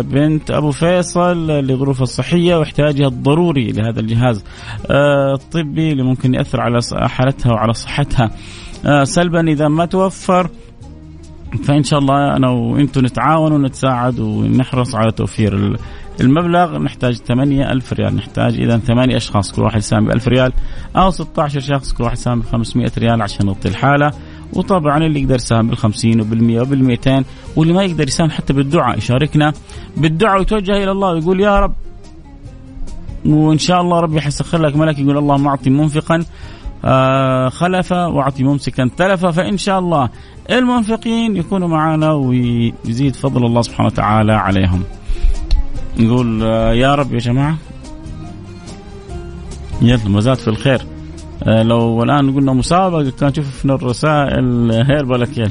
بنت 0.00 0.50
أبو 0.50 0.70
فيصل 0.70 1.48
لظروفها 1.48 2.02
الصحية 2.02 2.56
واحتياجها 2.56 3.06
الضروري 3.06 3.72
لهذا 3.72 4.00
الجهاز 4.00 4.44
آه، 4.90 5.34
الطبي 5.34 5.92
اللي 5.92 6.02
ممكن 6.02 6.34
يأثر 6.34 6.60
على 6.60 6.80
حالتها 6.92 7.52
وعلى 7.52 7.72
صحتها. 7.72 8.30
آه، 8.86 9.04
سلبا 9.04 9.48
إذا 9.48 9.68
ما 9.68 9.86
توفر 9.86 10.48
فإن 11.62 11.82
شاء 11.82 11.98
الله 11.98 12.36
أنا 12.36 12.48
وأنتم 12.48 13.06
نتعاون 13.06 13.52
ونتساعد 13.52 14.20
ونحرص 14.20 14.94
على 14.94 15.12
توفير 15.12 15.78
المبلغ. 16.20 16.78
نحتاج 16.78 17.14
8000 17.14 17.92
ريال. 17.92 18.16
نحتاج 18.16 18.60
إذا 18.60 18.78
ثمانية 18.78 19.16
أشخاص 19.16 19.52
كل 19.52 19.62
واحد 19.62 19.78
يساهم 19.78 20.04
ب 20.04 20.10
1000 20.10 20.28
ريال. 20.28 20.52
أو 20.96 21.10
16 21.10 21.60
شخص 21.60 21.92
كل 21.92 22.04
واحد 22.04 22.16
يساهم 22.16 22.40
ب 22.40 22.44
500 22.44 22.90
ريال 22.98 23.22
عشان 23.22 23.46
نغطي 23.46 23.68
الحالة. 23.68 24.10
وطبعا 24.52 25.06
اللي 25.06 25.20
يقدر 25.20 25.34
يساهم 25.34 25.68
بالخمسين 25.68 26.20
وبالمئة 26.20 26.60
وبالمئتين. 26.60 27.24
واللي 27.56 27.74
ما 27.74 27.82
يقدر 27.82 28.08
يساهم 28.08 28.30
حتى 28.30 28.52
بالدعاء 28.52 28.98
يشاركنا. 28.98 29.52
بالدعاء 29.96 30.38
ويتوجه 30.38 30.72
إلى 30.72 30.90
الله 30.90 31.12
ويقول 31.12 31.40
يا 31.40 31.60
رب. 31.60 31.72
وإن 33.26 33.58
شاء 33.58 33.80
الله 33.80 34.00
ربي 34.00 34.20
حيسخر 34.20 34.62
لك 34.62 34.76
ملك 34.76 34.98
يقول 34.98 35.18
اللهم 35.18 35.46
أعطي 35.46 35.70
منفقا. 35.70 36.24
آه 36.84 37.48
خلفا 37.48 38.06
وأعطي 38.06 38.44
ممسكا 38.44 38.90
تلفا 38.96 39.30
فإن 39.30 39.58
شاء 39.58 39.78
الله 39.78 40.08
المنفقين 40.50 41.36
يكونوا 41.36 41.68
معنا 41.68 42.12
ويزيد 42.12 43.16
فضل 43.16 43.46
الله 43.46 43.62
سبحانه 43.62 43.86
وتعالى 43.86 44.32
عليهم. 44.32 44.82
نقول 46.00 46.42
آه 46.42 46.72
يا 46.72 46.94
رب 46.94 47.14
يا 47.14 47.18
جماعة 47.18 47.56
يلا 49.82 50.08
مزاد 50.08 50.36
في 50.36 50.48
الخير. 50.48 50.82
آه، 51.42 51.62
لو 51.62 52.02
الآن 52.02 52.34
قلنا 52.34 52.52
مسابقة 52.52 53.10
كان 53.20 53.34
شفنا 53.34 53.74
الرسائل. 53.74 54.72
هيربا 54.90 55.14
لك 55.14 55.38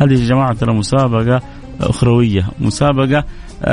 هذه 0.00 0.12
يا 0.12 0.28
جماعة 0.28 0.54
ترى 0.54 0.74
مسابقة 0.74 1.40
أخروية 1.80 2.48
مسابقة 2.60 3.24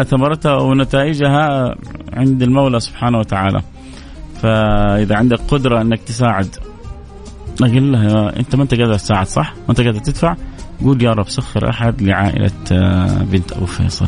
ثمرتها 0.04 0.56
ونتائجها 0.56 1.76
عند 2.14 2.44
المولى 2.44 2.80
سبحانه 2.80 3.18
وتعالى. 3.18 3.62
فإذا 4.46 5.16
عندك 5.16 5.40
قدرة 5.48 5.82
إنك 5.82 6.00
تساعد 6.00 6.56
أقول 7.62 7.92
له 7.92 8.30
أنت 8.30 8.56
ما 8.56 8.64
أنت 8.64 8.76
قادر 8.76 8.94
تساعد 8.94 9.28
صح؟ 9.28 9.54
ما 9.54 9.70
أنت 9.70 9.82
قادر 9.82 10.00
تدفع؟ 10.00 10.36
قول 10.84 11.04
يا 11.04 11.12
رب 11.12 11.30
سخر 11.30 11.70
أحد 11.70 12.02
لعائلة 12.02 12.52
آه، 12.72 13.24
بنت 13.24 13.52
أبو 13.54 13.66
فيصل 13.66 14.08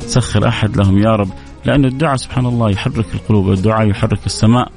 سخر 0.00 0.48
أحد 0.48 0.76
لهم 0.76 0.98
يا 0.98 1.16
رب 1.16 1.28
لأن 1.64 1.84
الدعاء 1.84 2.16
سبحان 2.16 2.46
الله 2.46 2.70
يحرك 2.70 3.06
القلوب 3.14 3.52
الدعاء 3.52 3.88
يحرك 3.88 4.26
السماء 4.26 4.68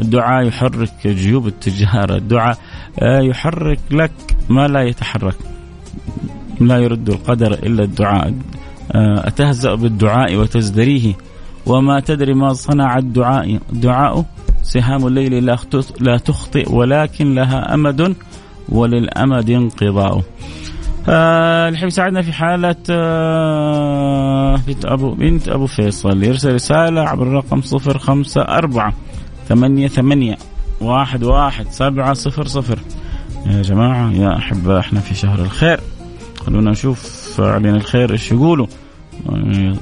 الدعاء 0.00 0.46
يحرك 0.46 1.06
جيوب 1.06 1.46
التجارة 1.46 2.16
الدعاء 2.16 2.58
آه، 3.02 3.20
يحرك 3.20 3.80
لك 3.90 4.12
ما 4.48 4.68
لا 4.68 4.82
يتحرك 4.82 5.36
لا 6.60 6.78
يرد 6.78 7.08
القدر 7.08 7.52
إلا 7.52 7.84
الدعاء 7.84 8.34
آه، 8.92 9.26
أتهزأ 9.26 9.74
بالدعاء 9.74 10.36
وتزدريه 10.36 11.14
وما 11.70 12.00
تدري 12.00 12.34
ما 12.34 12.52
صنع 12.52 12.98
الدعاء 12.98 13.58
الدعاء 13.72 14.24
سهام 14.62 15.06
الليل 15.06 15.56
لا 16.00 16.16
تخطئ 16.16 16.72
ولكن 16.72 17.34
لها 17.34 17.74
أمد 17.74 18.14
وللأمد 18.68 19.50
انقضاء. 19.50 20.22
آه 21.08 21.68
الحين 21.68 21.88
يساعدنا 21.88 22.22
في 22.22 22.32
حالة 22.32 22.76
آه 22.90 24.56
بنت 24.66 24.84
أبو 24.84 25.14
بنت 25.14 25.48
أبو 25.48 25.66
فيصل 25.66 26.22
يرسل 26.24 26.54
رسالة 26.54 27.00
عبر 27.00 27.22
الرقم 27.22 27.60
صفر 27.60 27.98
خمسة 27.98 28.40
أربعة 28.42 28.92
ثمانية 29.48 29.88
ثمانية 29.88 30.36
واحد 30.80 31.24
واحد 31.24 31.66
سبعة 31.70 32.12
صفر 32.14 32.46
صفر. 32.46 32.78
يا 33.46 33.62
جماعة 33.62 34.12
يا 34.12 34.36
أحبة 34.36 34.78
إحنا 34.78 35.00
في 35.00 35.14
شهر 35.14 35.38
الخير. 35.38 35.80
خلونا 36.46 36.70
نشوف 36.70 37.40
علينا 37.40 37.76
الخير 37.76 38.12
إيش 38.12 38.32
يقولوا. 38.32 38.66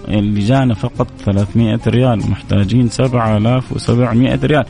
اللي 0.08 0.40
جانا 0.40 0.74
فقط 0.74 1.06
300 1.24 1.80
ريال 1.86 2.30
محتاجين 2.30 2.88
7700 2.88 4.38
ريال. 4.44 4.64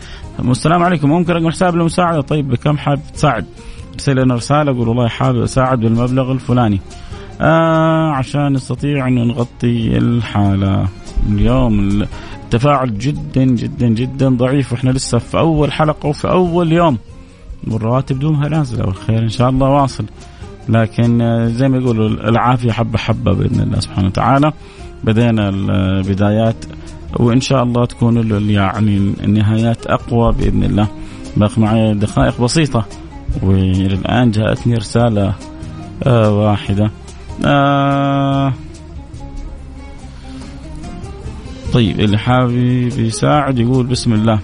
السلام 0.44 0.82
عليكم. 0.82 1.08
ممكن 1.08 1.32
رقم 1.32 1.50
حساب 1.50 1.76
للمساعدة 1.76 2.20
طيب 2.20 2.48
بكم 2.48 2.78
حابب 2.78 3.00
تساعد 3.14 3.44
ارسل 3.94 4.22
لنا 4.22 4.34
رسالة 4.34 4.72
قول 4.72 4.88
والله 4.88 5.08
حابب 5.08 5.42
أساعد 5.42 5.80
بالمبلغ 5.80 6.32
الفلاني. 6.32 6.80
آه 7.40 8.10
عشان 8.10 8.52
نستطيع 8.52 9.08
أن 9.08 9.28
نغطي 9.28 9.98
الحالة. 9.98 10.88
اليوم 11.28 12.02
التفاعل 12.44 12.98
جدا 12.98 13.44
جدا 13.44 13.88
جدا 13.88 14.28
ضعيف 14.28 14.72
وإحنا 14.72 14.90
لسه 14.90 15.18
في 15.18 15.38
أول 15.38 15.72
حلقة 15.72 16.06
وفي 16.08 16.30
أول 16.30 16.72
يوم. 16.72 16.98
والرواتب 17.70 18.18
دومها 18.18 18.48
نازلة 18.48 18.87
والخير 18.87 19.18
إن 19.18 19.28
شاء 19.28 19.48
الله 19.48 19.68
واصل. 19.68 20.04
لكن 20.68 21.18
زي 21.52 21.68
ما 21.68 21.78
يقولوا 21.78 22.08
العافية 22.08 22.72
حبة 22.72 22.98
حبة 22.98 23.32
بإذن 23.32 23.60
الله 23.60 23.80
سبحانه 23.80 24.06
وتعالى. 24.06 24.52
بدينا 25.04 25.48
البدايات 25.48 26.64
وإن 27.16 27.40
شاء 27.40 27.62
الله 27.62 27.87
تكون 27.87 28.50
يعني 28.50 28.96
النهايات 29.25 29.87
أقوى 29.87 30.32
بإذن 30.32 30.64
الله. 30.64 30.88
باقي 31.37 31.60
معي 31.60 31.94
دقائق 31.94 32.40
بسيطة 32.40 32.87
والى 33.42 33.94
الان 33.94 34.30
جاءتني 34.30 34.75
رسالة 34.75 35.34
آه 36.06 36.30
واحدة. 36.30 36.90
آه 37.46 38.52
طيب 41.72 42.00
اللي 42.00 42.18
حابب 42.18 42.52
يساعد 42.98 43.58
يقول 43.58 43.87
بسم 43.87 44.12
الله. 44.12 44.38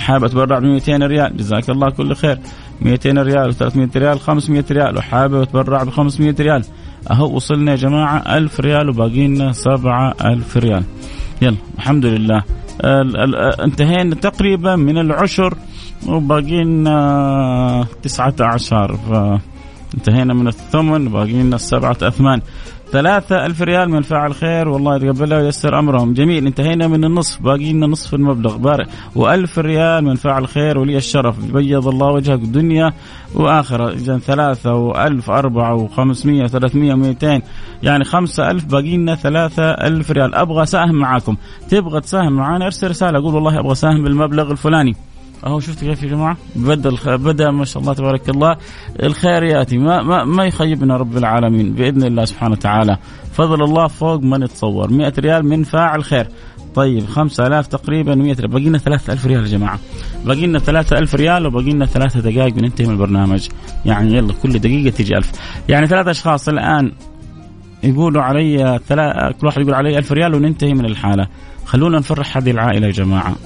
حابب 0.00 0.24
أتبرع 0.24 0.58
ب 0.58 0.62
200 0.62 1.06
ريال. 1.06 1.36
جزاك 1.36 1.70
الله 1.70 1.90
كل 1.90 2.14
خير. 2.14 2.38
200 2.80 3.22
ريال 3.22 3.54
و300 3.54 3.96
ريال 3.96 4.20
500 4.20 4.64
ريال 4.70 4.98
وحابب 4.98 5.42
أتبرع 5.42 5.82
ب 5.82 5.90
500 5.90 6.34
ريال. 6.40 6.64
أهو 7.10 7.36
وصلنا 7.36 7.70
يا 7.70 7.76
جماعة 7.76 8.36
1000 8.36 8.60
ريال 8.60 8.88
وباقي 8.88 9.26
لنا 9.26 9.52
7000 9.52 10.56
ريال. 10.56 10.84
يلا 11.42 11.56
الحمد 11.78 12.06
لله. 12.06 12.42
انتهينا 13.64 14.14
تقريبا 14.14 14.76
من 14.76 14.98
العشر 14.98 15.54
وباقي 16.08 16.64
لنا 16.64 17.86
19 18.02 18.96
فانتهينا 18.96 20.34
من 20.34 20.48
الثمن 20.48 21.08
باقي 21.08 21.32
لنا 21.32 21.56
السبعة 21.56 21.96
أثمان. 22.02 22.40
ثلاثة 22.94 23.46
ألف 23.46 23.62
ريال 23.62 23.90
من 23.90 24.02
فاعل 24.02 24.34
خير 24.34 24.68
والله 24.68 24.96
يتقبلها 24.96 25.38
وييسر 25.38 25.78
أمرهم. 25.78 26.14
جميل 26.14 26.46
انتهينا 26.46 26.88
من 26.88 27.04
النصف 27.04 27.42
باقي 27.42 27.72
لنا 27.72 27.86
نصف 27.86 28.14
المبلغ. 28.14 28.56
بارك. 28.56 28.88
وألف 29.14 29.58
ريال 29.58 30.04
من 30.04 30.14
فاعل 30.14 30.48
خير 30.48 30.78
ولي 30.78 30.96
الشرف. 30.96 31.52
بيض 31.52 31.88
الله 31.88 32.06
وجهك 32.06 32.38
دنيا 32.38 32.92
وآخرة. 33.34 33.90
إذا 33.90 34.18
ثلاثة 34.18 34.74
وألف 34.74 35.30
أربعة 35.30 35.74
وخمسمية 35.74 36.44
وثلاثمية 36.44 36.94
ومئتين 36.94 37.42
يعني 37.82 38.04
خمسة 38.04 38.50
ألف 38.50 38.64
باقي 38.64 38.96
لنا 38.96 39.14
ثلاثة 39.14 39.70
ألف 39.70 40.10
ريال. 40.10 40.34
أبغى 40.34 40.66
ساهم 40.66 40.94
معاكم. 40.94 41.36
تبغى 41.70 42.00
تساهم 42.00 42.32
معانا 42.32 42.64
ارسل 42.64 42.90
رسالة. 42.90 43.18
أقول 43.18 43.34
والله 43.34 43.60
أبغى 43.60 43.74
ساهم 43.74 44.02
بالمبلغ 44.02 44.50
الفلاني. 44.50 44.96
أهو 45.46 45.60
شفت 45.60 45.84
كيف 45.84 46.02
يا 46.02 46.08
جماعة؟ 46.08 46.36
بدأ 46.56 47.16
بدأ 47.16 47.50
ما 47.50 47.64
شاء 47.64 47.82
الله 47.82 47.92
تبارك 47.92 48.28
الله. 48.28 48.56
الخير 49.02 49.42
يأتي. 49.42 49.78
ما 49.78 50.02
ما, 50.02 50.24
ما 50.24 50.44
يخيبنا 50.44 50.96
رب 50.96 51.16
العالمين 51.16 51.72
بإذن 51.72 52.02
الله 52.02 52.24
سبحانه 52.24 52.52
وتعالى. 52.52 52.98
فضل 53.32 53.62
الله 53.62 53.86
فوق 53.86 54.20
ما 54.22 54.38
نتصور 54.38 54.90
100 54.90 55.12
ريال 55.18 55.46
من 55.46 55.62
فاعل 55.62 56.04
خير. 56.04 56.26
طيب 56.74 57.06
5000 57.06 57.66
تقريبا 57.66 58.14
100 58.14 58.34
ريال. 58.34 58.48
باقي 58.48 58.64
لنا 58.64 58.78
3000 58.78 59.26
ريال 59.26 59.42
يا 59.42 59.48
جماعة. 59.48 59.78
باقي 60.24 60.46
لنا 60.46 60.58
3000 60.58 61.14
ريال 61.14 61.46
وباقي 61.46 61.70
لنا 61.70 61.86
ثلاثة 61.86 62.20
دقائق 62.20 62.56
وننتهي 62.56 62.86
من 62.86 62.92
البرنامج. 62.92 63.48
يعني 63.84 64.16
يلا 64.16 64.32
كل 64.42 64.58
دقيقة 64.58 64.94
تجي 64.96 65.16
1000 65.16 65.32
يعني 65.68 65.86
ثلاث 65.86 66.08
أشخاص 66.08 66.48
الآن 66.48 66.92
يقولوا 67.82 68.22
علي 68.22 68.80
ثلاث 68.88 69.36
كل 69.40 69.46
واحد 69.46 69.60
يقول 69.60 69.74
علي 69.74 69.98
1000 69.98 70.12
ريال 70.12 70.34
وننتهي 70.34 70.74
من 70.74 70.84
الحالة. 70.84 71.28
خلونا 71.64 71.98
نفرح 71.98 72.36
هذه 72.36 72.50
العائلة 72.50 72.86
يا 72.86 72.92
جماعة. 72.92 73.36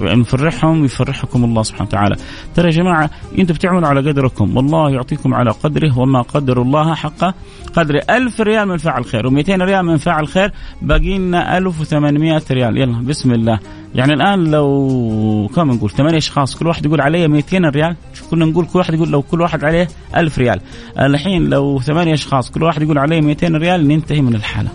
نفرحهم 0.00 0.84
يفرحكم 0.84 1.44
الله 1.44 1.62
سبحانه 1.62 1.88
وتعالى. 1.88 2.16
ترى 2.54 2.66
يا 2.66 2.72
جماعة 2.72 3.10
أنتم 3.38 3.54
بتعملوا 3.54 3.88
على 3.88 4.10
قدركم. 4.10 4.56
والله 4.56 4.90
يعطيكم 4.90 5.34
على 5.34 5.50
قدره 5.50 5.98
وما 5.98 6.22
قدر 6.22 6.62
الله 6.62 6.94
حق 6.94 7.34
قدره 7.76 8.02
ألف 8.10 8.40
ريال 8.40 8.68
من 8.68 8.76
فاعل 8.76 9.04
خير 9.04 9.30
و200 9.30 9.48
ريال 9.48 9.84
من 9.84 9.96
فاعل 9.96 10.28
خير. 10.28 10.52
باقي 10.82 11.18
لنا 11.18 11.58
1800 11.58 12.42
ريال. 12.50 12.76
يلا 12.76 13.02
بسم 13.02 13.32
الله. 13.32 13.58
يعني 13.94 14.12
الآن 14.12 14.50
لو 14.50 15.50
كم 15.56 15.70
نقول؟ 15.70 15.90
ثمانية 15.90 16.18
أشخاص 16.18 16.56
كل 16.56 16.66
واحد 16.66 16.86
يقول 16.86 17.00
علي 17.00 17.28
200 17.28 17.64
ريال. 17.64 17.96
كنا 18.30 18.44
نقول 18.44 18.66
كل 18.66 18.78
واحد 18.78 18.94
يقول 18.94 19.10
لو 19.10 19.22
كل 19.22 19.40
واحد 19.40 19.64
عليه 19.64 19.88
1000 20.16 20.38
ريال. 20.38 20.60
الحين 20.98 21.44
لو 21.44 21.80
ثمانية 21.80 22.14
أشخاص 22.14 22.50
كل 22.50 22.62
واحد 22.62 22.82
يقول 22.82 22.98
علي 22.98 23.20
200 23.20 23.56
ريال 23.56 23.88
ننتهي 23.88 24.20
من 24.20 24.34
الحالة. 24.34 24.70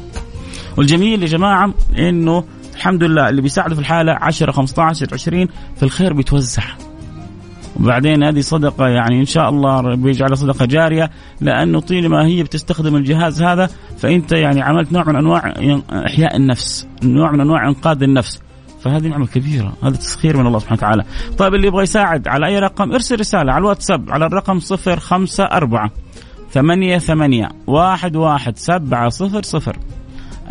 والجميل 0.77 1.21
يا 1.21 1.27
جماعة 1.27 1.73
إنه 1.97 2.43
الحمد 2.75 3.03
لله 3.03 3.29
اللي 3.29 3.41
بيساعده 3.41 3.75
في 3.75 3.81
الحالة 3.81 4.17
10 4.21 4.51
15 4.51 5.07
20 5.13 5.47
في 5.75 5.83
الخير 5.83 6.13
بيتوزع. 6.13 6.63
وبعدين 7.79 8.23
هذه 8.23 8.39
صدقة 8.39 8.87
يعني 8.87 9.19
إن 9.19 9.25
شاء 9.25 9.49
الله 9.49 9.95
بيجعلها 9.95 10.35
صدقة 10.35 10.65
جارية 10.65 11.11
لأنه 11.41 11.79
طالما 11.79 12.25
هي 12.25 12.43
بتستخدم 12.43 12.95
الجهاز 12.95 13.41
هذا 13.41 13.69
فأنت 13.97 14.31
يعني 14.31 14.61
عملت 14.61 14.91
نوع 14.91 15.03
من 15.03 15.15
أنواع 15.15 15.53
إحياء 15.91 16.35
النفس 16.35 16.87
نوع 17.03 17.31
من 17.31 17.41
أنواع 17.41 17.67
إنقاذ 17.67 18.03
النفس. 18.03 18.41
فهذه 18.81 19.07
نعمة 19.07 19.27
كبيرة 19.27 19.73
هذا 19.83 19.95
تسخير 19.95 20.37
من 20.37 20.47
الله 20.47 20.59
سبحانه 20.59 20.77
وتعالى. 20.77 21.03
طيب 21.37 21.53
اللي 21.53 21.67
يبغى 21.67 21.83
يساعد 21.83 22.27
على 22.27 22.47
أي 22.47 22.59
رقم 22.59 22.91
ارسل 22.91 23.19
رسالة 23.19 23.51
على 23.51 23.61
الواتساب 23.61 24.11
على 24.11 24.25
الرقم 24.25 24.59
054 24.87 25.89
ثمانية 26.51 26.97
ثمانية 26.97 27.49
واحد 27.67 28.15
واحد 28.15 28.57
سبعة 28.57 29.09
صفر 29.09 29.43
صفر. 29.43 29.77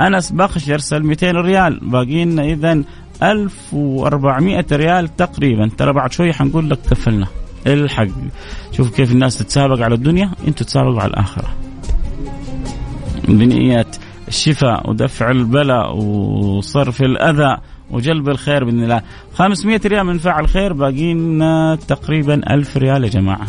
أنس 0.00 0.32
بخش 0.32 0.68
يرسل 0.68 1.02
200 1.02 1.30
ريال. 1.30 1.80
باقي 1.82 2.24
لنا 2.24 2.42
اذا 2.42 2.82
1400 3.22 4.66
ريال 4.72 5.16
تقريبا. 5.16 5.70
ترى 5.78 5.92
بعد 5.92 6.12
شوي 6.12 6.32
حنقول 6.32 6.70
لك 6.70 6.78
كفلنا 6.90 7.26
الحق. 7.66 8.06
شوف 8.72 8.96
كيف 8.96 9.12
الناس 9.12 9.38
تتسابق 9.38 9.80
على 9.80 9.94
الدنيا 9.94 10.30
أنتم 10.40 10.52
تتسابقوا 10.52 11.00
على 11.00 11.10
الآخرة. 11.10 11.48
بنية 13.28 13.86
الشفاء 14.28 14.90
ودفع 14.90 15.30
البلاء 15.30 15.96
وصرف 15.96 17.02
الأذى 17.02 17.56
وجلب 17.90 18.28
الخير 18.28 18.64
بإذن 18.64 18.82
الله. 18.82 19.02
500 19.34 19.80
ريال 19.86 20.04
من 20.04 20.18
فعل 20.18 20.48
خير 20.48 20.72
باقي 20.72 21.14
لنا 21.14 21.78
تقريبا 21.88 22.54
1000 22.54 22.76
ريال 22.76 23.04
يا 23.04 23.08
جماعة. 23.08 23.46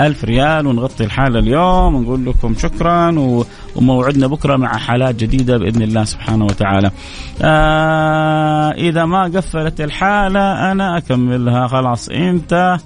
ألف 0.00 0.24
ريال 0.24 0.66
ونغطي 0.66 1.04
الحالة 1.04 1.38
اليوم 1.38 1.94
ونقول 1.94 2.26
لكم 2.26 2.54
شكرا 2.54 3.14
وموعدنا 3.76 4.26
بكرة 4.26 4.56
مع 4.56 4.76
حالات 4.76 5.14
جديدة 5.14 5.58
بإذن 5.58 5.82
الله 5.82 6.04
سبحانه 6.04 6.44
وتعالى. 6.44 6.90
آه 7.42 8.70
إذا 8.70 9.04
ما 9.04 9.22
قفلت 9.22 9.80
الحالة 9.80 10.72
أنا 10.72 10.98
أكملها. 10.98 11.66
خلاص 11.66 12.08
أنت 12.08 12.78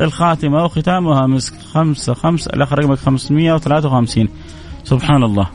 الخاتمة 0.00 0.64
وختامها 0.64 1.26
مسك 1.26 1.54
خمسة 1.72 2.14
خمسة 2.14 2.50
الآخر 2.54 2.78
رقمك 2.78 2.98
553 2.98 4.28
سبحان 4.84 5.22
الله. 5.22 5.46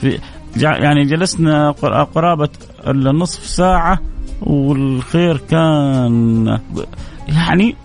في 0.00 0.18
يعني 0.56 1.04
جلسنا 1.04 1.70
قرابة 2.14 2.48
النصف 2.86 3.46
ساعة 3.46 3.98
والخير 4.42 5.36
كان 5.36 6.58
يعني 7.28 7.76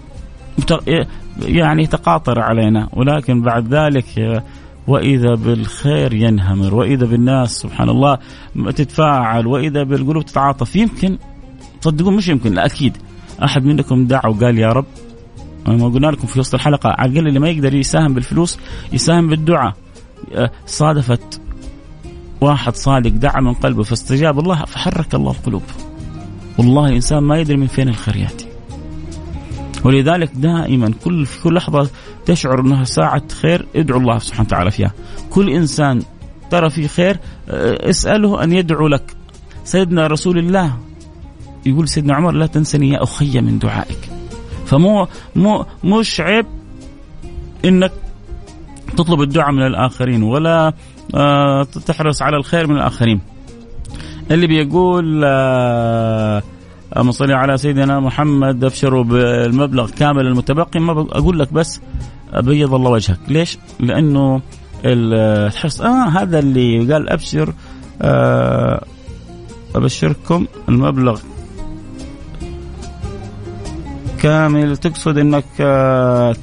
يعني 1.39 1.88
تقاطر 1.88 2.39
علينا 2.39 2.89
ولكن 2.94 3.41
بعد 3.41 3.74
ذلك 3.74 4.44
وإذا 4.88 5.36
بالخير 5.36 6.13
ينهمر 6.13 6.76
وإذا 6.76 7.06
بالناس 7.06 7.50
سبحان 7.50 7.89
الله 7.89 8.17
تتفاعل 8.56 9.48
وإذا 9.48 9.84
بالقلوب 9.84 10.26
تتعاطف 10.26 10.76
يمكن 10.76 11.17
تصدقون 11.82 12.15
مش 12.15 12.28
يمكن 12.28 12.54
لا 12.54 12.65
أكيد. 12.65 12.98
أحد 13.44 13.65
منكم 13.65 14.08
دعا 14.08 14.28
وقال 14.28 14.58
يا 14.58 14.70
رب. 14.70 14.86
ما 15.67 15.88
قلنا 15.88 16.08
لكم 16.08 16.28
في 16.28 16.39
وسط 16.39 16.54
الحلقة 16.54 16.89
على 16.89 17.12
الأقل 17.12 17.28
اللي 17.28 17.39
ما 17.39 17.50
يقدر 17.50 17.74
يساهم 17.74 18.13
بالفلوس 18.13 18.60
يساهم 18.94 19.28
بالدعاء. 19.28 19.74
صادفت 20.65 21.41
واحد 22.41 22.76
صادق 22.76 23.10
دعا 23.10 23.41
من 23.41 23.54
قلبه 23.54 23.84
فاستجاب 23.84 24.39
الله 24.39 24.65
فحرك 24.65 25.15
الله 25.15 25.32
القلوب. 25.32 25.63
والله 26.58 26.88
الانسان 26.88 27.24
ما 27.24 27.39
يدري 27.39 27.58
من 27.58 27.67
فين 27.67 27.89
الخير 27.89 28.15
يأتي. 28.15 28.51
ولذلك 29.84 30.32
دائما 30.36 30.94
كل 31.04 31.26
في 31.26 31.44
كل 31.44 31.54
لحظة 31.54 31.89
تشعر 32.26 32.60
أنها 32.60 32.84
ساعة 32.84 33.24
خير 33.41 33.65
ادعو 33.76 33.98
الله 33.98 34.20
سبحانه 34.20 34.48
وتعالى 34.48 34.72
فيها. 34.72 34.91
كل 35.30 35.50
إنسان 35.50 36.02
ترى 36.50 36.70
في 36.70 36.88
خير 36.88 37.20
آه، 37.50 37.89
اسأله 37.89 38.44
أن 38.44 38.54
يدعو 38.54 38.88
لك. 38.88 39.15
سيدنا 39.63 40.08
رسول 40.08 40.38
الله 40.38 40.78
يقول 41.65 41.89
سيدنا 41.89 42.15
عمر 42.15 42.32
لا 42.32 42.46
تنسني 42.46 42.89
يا 42.89 43.04
أخي 43.04 43.41
من 43.41 43.60
دعائك. 43.60 44.10
فمو 44.65 45.08
مو 45.36 45.65
مش 45.84 46.22
عيب 46.22 46.46
إنك 47.65 47.91
تطلب 48.98 49.22
الدعاء 49.22 49.52
من 49.52 49.65
الآخرين 49.65 50.24
ولا 50.24 50.74
آه، 51.15 51.63
تحرص 51.63 52.22
على 52.22 52.38
الخير 52.38 52.67
من 52.67 52.76
الآخرين. 52.76 53.22
اللي 54.32 54.48
بيقول 54.48 55.22
آه 55.26 56.44
اللهم 56.91 57.12
صل 57.12 57.32
على 57.32 57.58
سيدنا 57.58 57.99
محمد. 57.99 58.63
ابشروا 58.63 59.04
بالمبلغ 59.04 59.89
كامل 59.89 60.27
المتبقي. 60.27 60.80
ما 60.80 60.91
أقول 60.91 61.39
لك 61.39 61.54
بس 61.54 61.82
بيض 62.38 62.73
الله 62.73 62.89
وجهك. 62.89 63.19
ليش؟ 63.27 63.58
لأنه 63.80 64.41
تحس 65.49 65.82
آه 65.82 66.10
هذا 66.10 66.39
اللي 66.39 66.93
قال 66.93 67.10
أبشر. 67.10 67.54
آه 68.01 68.84
أبشركم 69.75 70.45
المبلغ 70.69 71.19
كامل. 74.19 74.77
تقصد 74.77 75.17
إنك 75.17 75.45
آه 75.60 76.36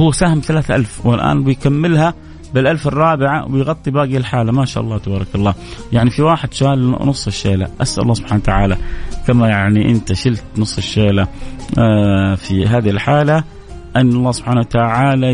هو 0.00 0.12
سهم 0.12 0.40
3000 0.40 1.06
والآن 1.06 1.44
بيكملها 1.44 2.14
بالألف 2.56 2.86
الرابعة 2.86 3.52
ويغطي 3.52 3.90
باقي 3.90 4.16
الحالة. 4.16 4.52
ما 4.52 4.64
شاء 4.64 4.82
الله 4.82 4.98
تبارك 4.98 5.26
الله. 5.34 5.54
يعني 5.92 6.10
في 6.10 6.22
واحد 6.22 6.54
شال 6.54 6.90
نص 6.90 7.26
الشيلة. 7.26 7.68
أسأل 7.80 8.02
الله 8.02 8.14
سبحانه 8.14 8.40
وتعالى 8.42 8.76
كما 9.26 9.48
يعني 9.48 9.90
أنت 9.90 10.12
شلت 10.12 10.42
نص 10.56 10.76
الشيلة 10.78 11.26
آه، 11.78 12.34
في 12.34 12.66
هذه 12.66 12.90
الحالة 12.90 13.44
أن 13.96 14.08
الله 14.08 14.32
سبحانه 14.32 14.60
وتعالى 14.60 15.28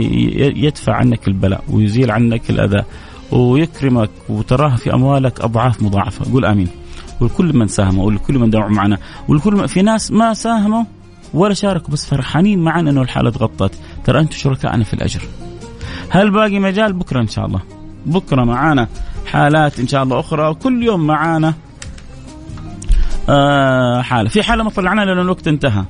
يدفع 0.64 0.94
عنك 0.94 1.28
البلاء 1.28 1.64
ويزيل 1.68 2.11
عنك 2.11 2.50
الأذى 2.50 2.85
ويكرمك 3.32 4.11
وتراها 4.28 4.76
في 4.76 4.94
أموالك 4.94 5.40
أضعاف 5.40 5.82
مضاعفة. 5.82 6.32
قول 6.32 6.44
آمين. 6.44 6.68
ولكل 7.20 7.56
من 7.56 7.68
ساهم 7.68 7.98
ولكل 7.98 8.38
من 8.38 8.50
دعوا 8.50 8.70
معنا. 8.70 8.98
ولكل 9.28 9.68
في 9.68 9.82
ناس 9.82 10.12
ما 10.12 10.35
ساهموا 10.35 10.85
ولا 11.35 11.54
شاركوا 11.54 11.92
بس 11.92 12.06
فرحانين 12.06 12.58
معنا 12.58 12.90
إنه 12.90 13.02
الحالة 13.02 13.30
تغطت. 13.30 13.74
ترى 14.04 14.20
أنتم 14.20 14.37
شركائنا 14.37 14.85
في 14.85 14.94
الأجر. 14.94 15.22
هل 16.12 16.31
باقي 16.31 16.59
مجال؟ 16.59 16.92
بكرة 16.92 17.20
إن 17.20 17.29
شاء 17.29 17.46
الله. 17.46 17.61
بكرة 18.07 18.44
معانا 18.44 18.88
حالات 19.27 19.81
إن 19.81 19.88
شاء 19.88 20.03
الله 20.03 20.20
أخرى 20.20 20.48
وكل 20.48 20.83
يوم 20.83 21.07
معانا 21.07 21.55
آه 23.29 24.03
حالة. 24.03 24.29
في 24.29 24.42
حالة 24.42 24.64
ما 24.64 24.70
طلعناها 24.70 25.05
لأن 25.05 25.18
الوقت 25.18 25.48
انتهى. 25.48 25.85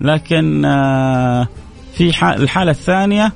لكن 0.00 0.64
آه 0.64 1.48
في 1.94 2.08
الحالة 2.22 2.70
الثانية 2.70 3.32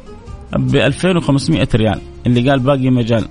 ب 0.53 0.77
2500 0.77 1.69
ريال. 1.75 2.01
اللي 2.27 2.51
قال 2.51 2.61
باقي 2.61 2.91
مجال. 2.91 3.25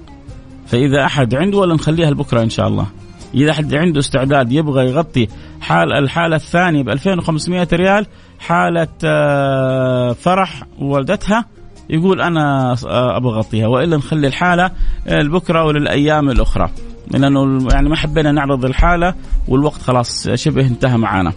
فإذا 0.67 1.05
أحد 1.05 1.35
عنده 1.35 1.57
ولا 1.57 1.75
نخليها 1.75 2.11
لبكرة 2.11 2.41
إن 2.41 2.49
شاء 2.49 2.67
الله. 2.67 2.85
إذا 3.33 3.51
أحد 3.51 3.73
عنده 3.73 3.99
استعداد 3.99 4.51
يبغى 4.51 4.85
يغطي 4.89 5.27
حال 5.61 5.93
الحالة 5.93 6.35
الثانية 6.35 6.83
ب 6.83 6.89
2500 6.89 7.67
ريال 7.73 8.05
حالة 8.39 8.87
آه 9.03 10.13
فرح 10.13 10.63
والدتها 10.79 11.45
يقول 11.89 12.21
أنا 12.21 12.75
أبغى 13.17 13.37
أغطيها. 13.37 13.67
وإلا 13.67 13.97
نخلي 13.97 14.27
الحالة 14.27 14.71
لبكرة 15.07 15.63
وللأيام 15.63 16.29
الأخرى. 16.29 16.69
لأنه 17.11 17.67
يعني 17.71 17.89
ما 17.89 17.95
حبينا 17.95 18.31
نعرض 18.31 18.65
الحالة 18.65 19.13
والوقت 19.47 19.81
خلاص 19.81 20.29
شبه 20.29 20.67
انتهى 20.67 20.97
معنا. 20.97 21.33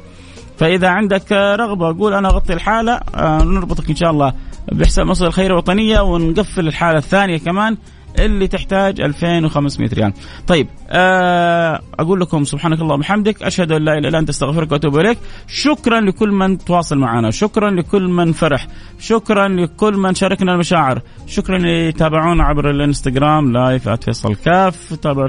فإذا 0.59 0.89
عندك 0.89 1.33
رغبة 1.33 1.99
قول 1.99 2.15
أنا 2.15 2.29
أغطي 2.29 2.53
الحالة 2.53 2.93
آه، 3.15 3.45
نربطك 3.45 3.91
إن 3.91 3.97
شاء 3.97 4.11
الله 4.11 4.33
بحساب 4.73 5.07
مصر 5.07 5.27
الخير 5.27 5.47
الوطنيه 5.47 6.01
ونقفل 6.01 6.69
الحالة 6.69 6.99
الثانية 6.99 7.39
كمان. 7.39 7.77
اللي 8.19 8.49
تحتاج 8.49 9.01
2500 9.01 9.91
ريال. 9.95 10.13
طيب 10.47 10.67
آه 10.91 11.81
أقول 11.99 12.21
لكم 12.21 12.45
سبحانك 12.45 12.81
اللهم 12.81 12.99
وبحمدك 12.99 13.43
أشهد 13.43 13.73
أن 13.73 13.85
لا 13.85 13.99
إله 13.99 14.09
إلا 14.09 14.19
أنت 14.19 14.29
أستغفرك 14.29 14.73
وأتوب 14.73 14.99
إليك. 14.99 15.19
شكرا 15.49 16.01
لكل 16.01 16.31
من 16.31 16.59
تواصل 16.59 16.99
معنا 16.99 17.31
شكرا 17.31 17.71
لكل 17.71 18.03
من 18.09 18.33
فرح 18.33 18.67
شكرا 19.01 19.49
لكل 19.49 19.97
من 19.97 20.15
شاركنا 20.15 20.53
المشاعر 20.53 21.01
شكرا 21.27 21.57
اللي 21.57 21.93
تابعونا 21.93 22.45
عبر 22.45 22.71
الإنستغرام 22.71 23.53
لايف 23.53 23.89
@فيصل 23.89 24.35
كاف 24.35 24.95
تابعوا 25.03 25.29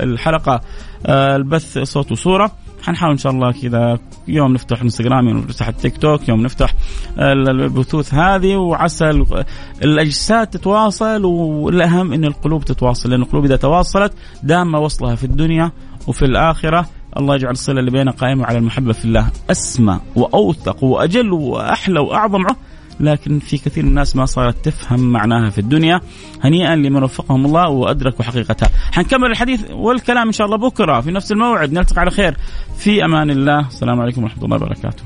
الحلقة 0.00 0.60
آه 1.06 1.36
البث 1.36 1.78
صوت 1.78 2.12
وصورة. 2.12 2.63
حنحاول 2.84 3.12
إن 3.12 3.18
شاء 3.18 3.32
الله 3.32 3.52
كذا 3.52 3.98
يوم 4.28 4.52
نفتح 4.52 4.82
إنستغرام 4.82 5.28
يوم 5.28 5.38
نفتح 5.38 5.68
التيك 5.68 5.96
توك 5.96 6.28
يوم 6.28 6.42
نفتح 6.42 6.74
البثوث 7.18 8.14
هذه 8.14 8.56
وعسى 8.56 9.24
الأجساد 9.82 10.46
تتواصل 10.46 11.24
والأهم 11.24 12.12
إن 12.12 12.24
القلوب 12.24 12.64
تتواصل 12.64 13.10
لأن 13.10 13.22
القلوب 13.22 13.44
إذا 13.44 13.56
تواصلت 13.56 14.12
دام 14.42 14.74
وصلها 14.74 15.14
في 15.14 15.24
الدنيا 15.24 15.72
وفي 16.06 16.24
الآخرة 16.24 16.86
الله 17.16 17.34
يجعل 17.34 17.52
الصلة 17.52 17.80
اللي 17.80 17.90
بيننا 17.90 18.10
قائمة 18.10 18.44
على 18.44 18.58
المحبة 18.58 18.92
في 18.92 19.04
الله 19.04 19.30
أسمى 19.50 20.00
وأوثق 20.16 20.84
وأجل 20.84 21.32
وأحلى 21.32 22.00
وأعظم 22.00 22.46
لكن 23.00 23.38
في 23.38 23.58
كثير 23.58 23.84
من 23.84 23.88
الناس 23.88 24.16
ما 24.16 24.26
صارت 24.26 24.64
تفهم 24.64 25.00
معناها 25.00 25.50
في 25.50 25.58
الدنيا. 25.58 26.00
هنيئا 26.44 26.76
لمن 26.76 27.02
وفقهم 27.02 27.46
الله 27.46 27.68
وأدركوا 27.68 28.24
حقيقتها. 28.24 28.70
حنكمل 28.92 29.30
الحديث 29.30 29.70
والكلام 29.70 30.26
إن 30.26 30.32
شاء 30.32 30.46
الله 30.46 30.56
بكرة 30.56 31.00
في 31.00 31.10
نفس 31.10 31.32
الموعد. 31.32 31.72
نلتقي 31.72 32.00
على 32.00 32.10
خير. 32.10 32.36
في 32.78 33.04
أمان 33.04 33.30
الله. 33.30 33.66
السلام 33.66 34.00
عليكم 34.00 34.22
ورحمة 34.22 34.44
الله 34.44 34.56
وبركاته. 34.56 35.02